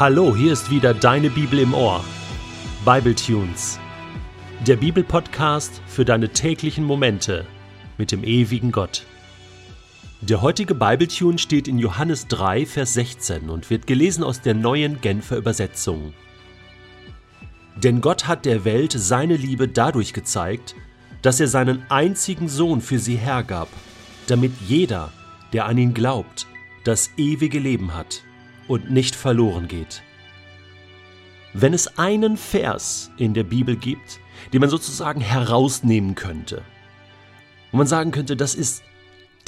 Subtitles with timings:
[0.00, 2.02] Hallo, hier ist wieder deine Bibel im Ohr.
[2.86, 3.78] Bible Tunes.
[4.66, 7.44] Der Bibelpodcast für deine täglichen Momente
[7.98, 9.04] mit dem ewigen Gott.
[10.22, 15.02] Der heutige Bibletune steht in Johannes 3, Vers 16 und wird gelesen aus der neuen
[15.02, 16.14] Genfer Übersetzung.
[17.76, 20.76] Denn Gott hat der Welt seine Liebe dadurch gezeigt,
[21.20, 23.68] dass er seinen einzigen Sohn für sie hergab,
[24.28, 25.12] damit jeder,
[25.52, 26.46] der an ihn glaubt,
[26.84, 28.22] das ewige Leben hat
[28.70, 30.04] und nicht verloren geht.
[31.52, 34.20] Wenn es einen Vers in der Bibel gibt,
[34.52, 36.62] den man sozusagen herausnehmen könnte,
[37.72, 38.84] wo man sagen könnte, das ist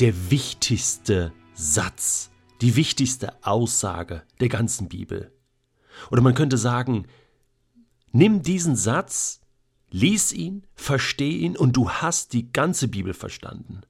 [0.00, 5.30] der wichtigste Satz, die wichtigste Aussage der ganzen Bibel.
[6.10, 7.06] Oder man könnte sagen,
[8.10, 9.40] nimm diesen Satz,
[9.92, 13.82] lies ihn, versteh ihn und du hast die ganze Bibel verstanden.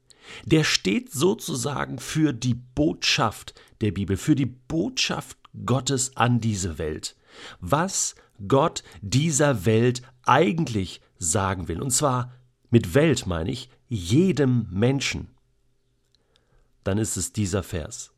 [0.44, 7.16] Der steht sozusagen für die Botschaft der Bibel, für die Botschaft Gottes an diese Welt.
[7.60, 8.14] Was
[8.48, 11.80] Gott dieser Welt eigentlich sagen will.
[11.80, 12.32] Und zwar
[12.70, 15.28] mit Welt meine ich jedem Menschen.
[16.84, 18.12] Dann ist es dieser Vers.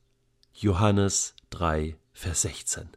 [0.52, 2.88] Johannes 3, Vers 16.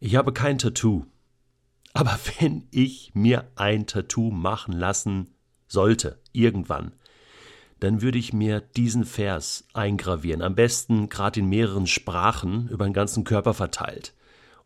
[0.00, 1.06] Ich habe kein Tattoo.
[1.92, 5.34] Aber wenn ich mir ein Tattoo machen lassen
[5.68, 6.92] sollte, irgendwann,
[7.80, 12.94] dann würde ich mir diesen Vers eingravieren, am besten gerade in mehreren Sprachen über den
[12.94, 14.14] ganzen Körper verteilt.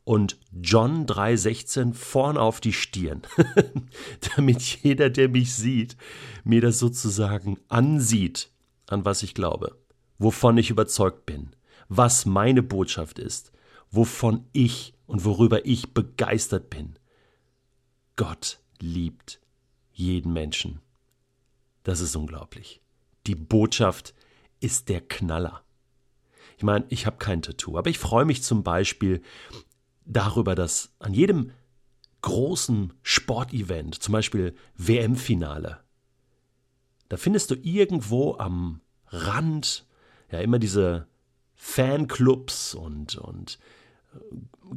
[0.04, 3.22] Und John 3,16 vorn auf die Stirn,
[4.36, 5.96] damit jeder, der mich sieht,
[6.44, 8.50] mir das sozusagen ansieht,
[8.86, 9.76] an was ich glaube,
[10.18, 11.50] wovon ich überzeugt bin,
[11.88, 13.52] was meine Botschaft ist,
[13.90, 16.98] wovon ich und worüber ich begeistert bin.
[18.16, 19.40] Gott liebt
[19.92, 20.80] jeden Menschen.
[21.82, 22.80] Das ist unglaublich
[23.26, 24.14] die Botschaft
[24.60, 25.62] ist der Knaller.
[26.56, 29.22] Ich meine, ich habe kein Tattoo, aber ich freue mich zum Beispiel
[30.04, 31.52] darüber, dass an jedem
[32.22, 35.80] großen Sportevent, zum Beispiel WM-Finale,
[37.08, 39.86] da findest du irgendwo am Rand
[40.30, 41.06] ja immer diese
[41.54, 43.58] Fanclubs und, und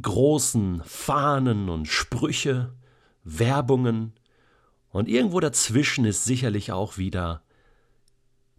[0.01, 2.73] großen Fahnen und Sprüche,
[3.23, 4.13] Werbungen.
[4.89, 7.43] Und irgendwo dazwischen ist sicherlich auch wieder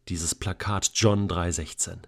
[0.09, 1.99] dieses Plakat John 3,16.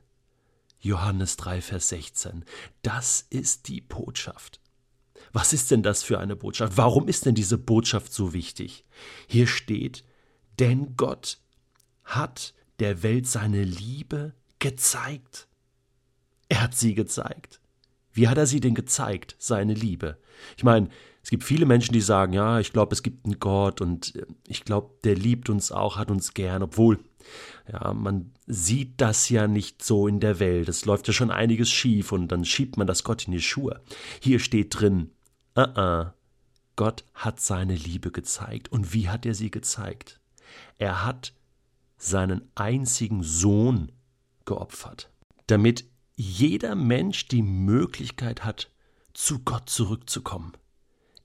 [0.80, 2.44] Johannes 3, Vers 16.
[2.82, 4.60] Das ist die Botschaft.
[5.32, 6.76] Was ist denn das für eine Botschaft?
[6.76, 8.84] Warum ist denn diese Botschaft so wichtig?
[9.26, 10.04] Hier steht,
[10.58, 11.38] denn Gott
[12.04, 15.48] hat der Welt seine Liebe gezeigt.
[16.48, 17.60] Er hat sie gezeigt.
[18.12, 20.18] Wie hat er sie denn gezeigt, seine Liebe?
[20.56, 20.88] Ich meine,
[21.22, 24.26] es gibt viele Menschen, die sagen, ja, ich glaube, es gibt einen Gott und äh,
[24.46, 27.00] ich glaube, der liebt uns auch, hat uns gern, obwohl
[27.70, 30.68] ja, man sieht das ja nicht so in der Welt.
[30.68, 33.82] Es läuft ja schon einiges schief und dann schiebt man das Gott in die Schuhe.
[34.20, 35.10] Hier steht drin,
[35.56, 36.12] uh -uh,
[36.76, 38.70] Gott hat seine Liebe gezeigt.
[38.70, 40.20] Und wie hat er sie gezeigt?
[40.78, 41.32] Er hat
[41.96, 43.90] seinen einzigen Sohn
[44.44, 45.10] geopfert,
[45.46, 48.70] damit jeder Mensch die Möglichkeit hat,
[49.14, 50.52] zu Gott zurückzukommen,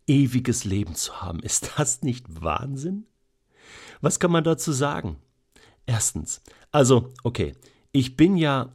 [0.08, 1.40] ewiges Leben zu haben.
[1.42, 3.06] Ist das nicht Wahnsinn?
[4.00, 5.18] Was kann man dazu sagen?
[5.86, 7.54] Erstens, also, okay,
[7.92, 8.74] ich bin ja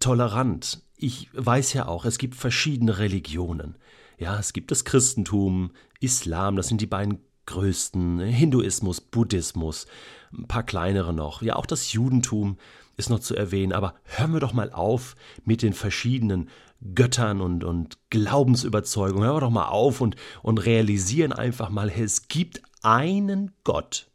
[0.00, 0.82] tolerant.
[0.96, 3.76] Ich weiß ja auch, es gibt verschiedene Religionen.
[4.18, 9.86] Ja, es gibt das Christentum, Islam, das sind die beiden größten, Hinduismus, Buddhismus,
[10.32, 11.42] ein paar kleinere noch.
[11.42, 12.58] Ja, auch das Judentum
[12.96, 16.50] ist noch zu erwähnen, aber hören wir doch mal auf mit den verschiedenen
[16.94, 19.24] Göttern und, und Glaubensüberzeugungen.
[19.24, 24.09] Hören wir doch mal auf und, und realisieren einfach mal, es gibt einen Gott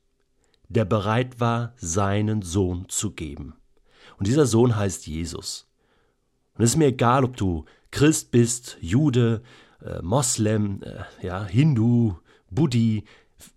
[0.69, 3.55] der bereit war, seinen Sohn zu geben.
[4.17, 5.67] Und dieser Sohn heißt Jesus.
[6.55, 9.41] Und es ist mir egal, ob du Christ bist, Jude,
[9.81, 12.15] äh, Moslem, äh, ja, Hindu,
[12.49, 13.03] Buddhi,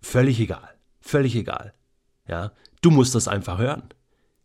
[0.01, 0.75] völlig egal.
[1.01, 1.73] Völlig egal.
[2.27, 3.83] Ja, du musst das einfach hören.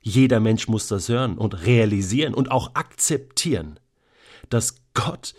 [0.00, 3.80] Jeder Mensch muss das hören und realisieren und auch akzeptieren,
[4.50, 5.34] dass Gott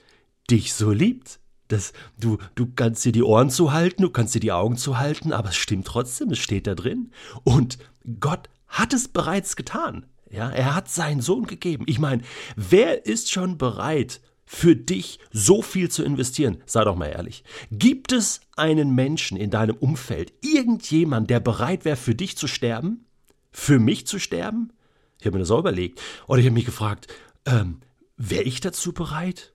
[0.50, 4.52] dich so liebt, das, du, du kannst dir die Ohren zuhalten, du kannst dir die
[4.52, 7.12] Augen zuhalten, aber es stimmt trotzdem, es steht da drin.
[7.44, 7.78] Und
[8.20, 10.06] Gott hat es bereits getan.
[10.30, 11.86] Ja, er hat seinen Sohn gegeben.
[11.88, 12.24] Ich meine,
[12.56, 16.62] wer ist schon bereit, für dich so viel zu investieren?
[16.66, 17.44] Sei doch mal ehrlich.
[17.72, 23.06] Gibt es einen Menschen in deinem Umfeld, irgendjemand, der bereit wäre, für dich zu sterben?
[23.52, 24.72] Für mich zu sterben?
[25.20, 26.02] Ich habe mir das auch überlegt.
[26.28, 27.08] Oder ich habe mich gefragt,
[27.46, 27.80] ähm,
[28.18, 29.54] wäre ich dazu bereit?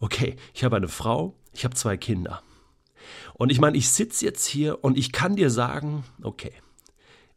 [0.00, 2.42] Okay, ich habe eine Frau, ich habe zwei Kinder.
[3.34, 6.52] Und ich meine, ich sitze jetzt hier und ich kann dir sagen, okay,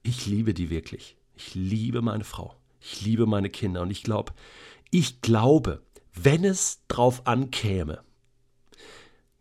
[0.03, 1.17] ich liebe die wirklich.
[1.35, 2.55] Ich liebe meine Frau.
[2.79, 3.81] Ich liebe meine Kinder.
[3.81, 4.33] Und ich glaube,
[4.91, 5.81] ich glaube,
[6.13, 8.03] wenn es drauf ankäme,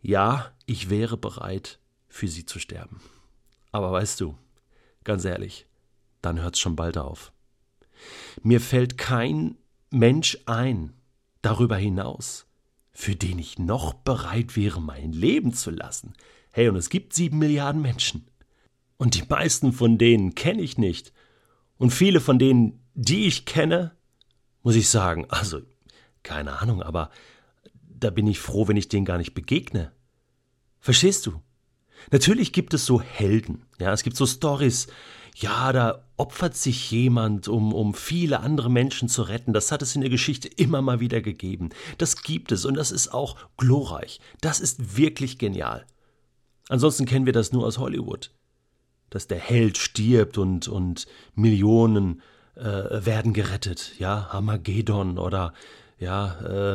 [0.01, 3.01] ja, ich wäre bereit, für sie zu sterben.
[3.71, 4.37] Aber weißt du,
[5.03, 5.67] ganz ehrlich,
[6.21, 7.31] dann hört's schon bald auf.
[8.41, 9.57] Mir fällt kein
[9.89, 10.93] Mensch ein
[11.41, 12.44] darüber hinaus,
[12.95, 16.13] für den ich noch bereit wäre, mein Leben zu lassen.
[16.51, 18.25] Hey, und es gibt sieben Milliarden Menschen.
[18.95, 21.11] Und die meisten von denen kenne ich nicht.
[21.77, 23.91] Und viele von denen, die ich kenne,
[24.63, 25.61] muss ich sagen, also,
[26.23, 27.11] keine Ahnung, aber
[27.73, 29.91] da bin ich froh, wenn ich denen gar nicht begegne.
[30.79, 31.41] Verstehst du?
[32.11, 34.87] Natürlich gibt es so Helden, ja, es gibt so Stories,
[35.35, 39.51] ja, da opfert sich jemand, um, um viele andere Menschen zu retten.
[39.51, 41.71] Das hat es in der Geschichte immer mal wieder gegeben.
[41.97, 44.21] Das gibt es und das ist auch glorreich.
[44.39, 45.85] Das ist wirklich genial.
[46.69, 48.31] Ansonsten kennen wir das nur aus Hollywood.
[49.09, 51.05] Dass der Held stirbt und, und
[51.35, 52.21] Millionen
[52.55, 53.93] äh, werden gerettet.
[53.99, 55.53] Ja, Armageddon oder
[55.97, 56.73] ja, äh,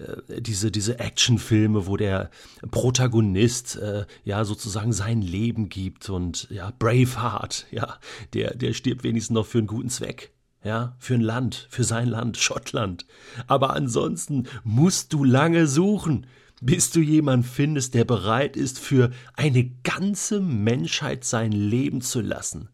[0.00, 2.30] äh, diese, diese Actionfilme, wo der
[2.70, 7.98] Protagonist äh, ja sozusagen sein Leben gibt und ja, Braveheart, ja,
[8.32, 10.32] der, der stirbt wenigstens noch für einen guten Zweck.
[10.62, 13.06] Ja, für ein Land, für sein Land, Schottland.
[13.46, 16.26] Aber ansonsten musst du lange suchen,
[16.60, 22.68] bis du jemanden findest, der bereit ist, für eine ganze Menschheit sein Leben zu lassen.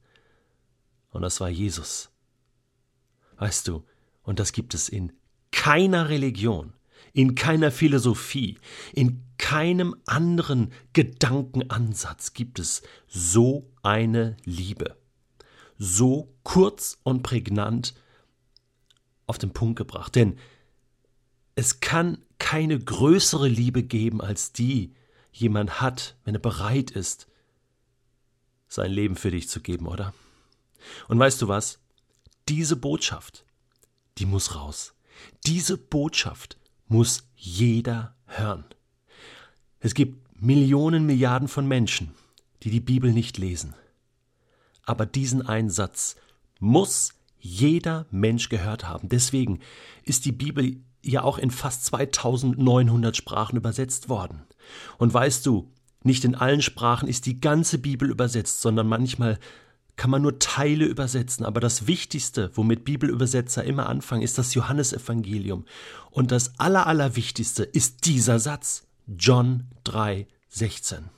[1.11, 2.11] Und das war Jesus.
[3.39, 3.85] Weißt du,
[4.23, 5.13] und das gibt es in
[5.53, 6.73] keiner Religion,
[7.13, 8.59] in keiner Philosophie,
[8.93, 14.97] in keinem anderen Gedankenansatz gibt es so eine Liebe.
[15.79, 17.95] So kurz und prägnant
[19.27, 20.15] auf den Punkt gebracht.
[20.15, 20.39] Denn
[21.55, 24.95] es kann keine größere Liebe geben, als die
[25.33, 27.27] jemand hat, wenn er bereit ist,
[28.69, 30.13] sein Leben für dich zu geben, oder?
[31.09, 31.79] Und weißt du was?
[32.49, 33.45] Diese Botschaft,
[34.19, 34.96] die muss raus.
[35.47, 36.59] Diese Botschaft
[36.89, 38.65] muss jeder hören.
[39.81, 42.15] Es gibt Millionen, Milliarden von Menschen,
[42.63, 43.75] die die Bibel nicht lesen.
[44.85, 46.17] Aber diesen Einsatz
[46.59, 49.09] muss jeder Mensch gehört haben.
[49.09, 49.61] Deswegen
[50.05, 54.43] ist die Bibel ja auch in fast 2900 Sprachen übersetzt worden.
[54.99, 55.71] Und weißt du,
[56.03, 59.39] nicht in allen Sprachen ist die ganze Bibel übersetzt, sondern manchmal
[59.97, 65.65] kann man nur Teile übersetzen, aber das Wichtigste, womit Bibelübersetzer immer anfangen, ist das Johannesevangelium.
[66.11, 71.09] Und das Allerallerwichtigste ist dieser Satz, John 3, 16.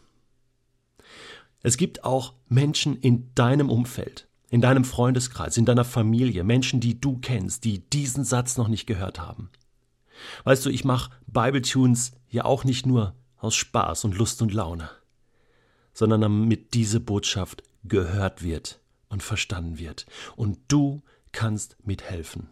[1.62, 7.00] Es gibt auch Menschen in deinem Umfeld, in deinem Freundeskreis, in deiner Familie, Menschen, die
[7.00, 9.50] du kennst, die diesen Satz noch nicht gehört haben.
[10.44, 14.88] Weißt du, ich mache Bibletunes ja auch nicht nur aus Spaß und Lust und Laune,
[15.92, 20.06] sondern damit diese Botschaft gehört wird und verstanden wird.
[20.36, 21.02] Und du
[21.32, 22.48] kannst mithelfen,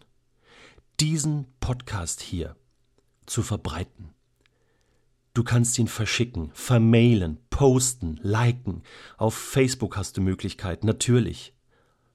[1.01, 2.57] diesen Podcast hier
[3.27, 4.11] zu verbreiten.
[5.35, 8.83] Du kannst ihn verschicken, vermailen, posten, liken.
[9.19, 11.53] Auf Facebook hast du Möglichkeiten, natürlich.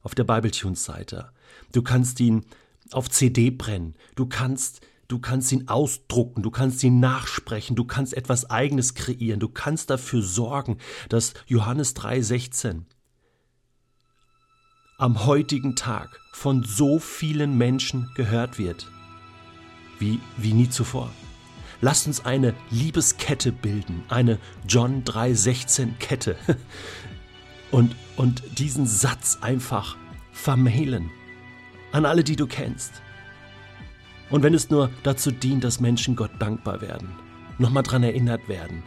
[0.01, 1.31] Auf der Bibletunes-Seite.
[1.71, 2.45] Du kannst ihn
[2.91, 3.95] auf CD brennen.
[4.15, 9.41] Du kannst Du kannst ihn ausdrucken, du kannst ihn nachsprechen, du kannst etwas Eigenes kreieren,
[9.41, 10.77] du kannst dafür sorgen,
[11.09, 12.83] dass Johannes 3,16
[15.01, 18.85] am heutigen Tag von so vielen Menschen gehört wird,
[19.97, 21.09] wie, wie nie zuvor.
[21.81, 24.37] Lasst uns eine Liebeskette bilden, eine
[24.67, 26.35] John 3,16 Kette
[27.71, 29.97] und, und diesen Satz einfach
[30.31, 31.09] vermailen
[31.91, 33.01] an alle, die du kennst
[34.29, 37.09] und wenn es nur dazu dient, dass Menschen Gott dankbar werden,
[37.57, 38.83] nochmal dran erinnert werden.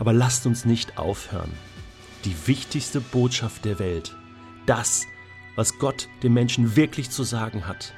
[0.00, 1.52] Aber lasst uns nicht aufhören,
[2.24, 4.16] die wichtigste Botschaft der Welt,
[4.70, 5.08] das,
[5.56, 7.92] was Gott dem Menschen wirklich zu sagen hat,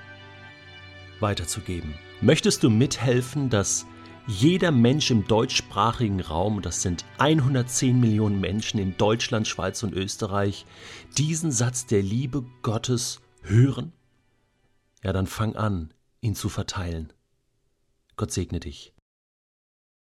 [1.21, 1.95] weiterzugeben.
[2.23, 3.85] Möchtest du mithelfen, dass
[4.27, 10.65] jeder Mensch im deutschsprachigen Raum, das sind 110 Millionen Menschen in Deutschland, Schweiz und Österreich,
[11.19, 13.93] diesen Satz der Liebe Gottes hören?
[15.03, 17.13] Ja, dann fang an, ihn zu verteilen.
[18.17, 18.95] Gott segne dich.